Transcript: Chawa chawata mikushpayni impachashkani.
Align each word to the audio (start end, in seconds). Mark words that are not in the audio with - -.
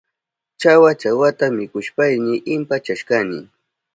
Chawa 0.59 0.91
chawata 1.01 1.45
mikushpayni 1.57 2.33
impachashkani. 2.53 3.39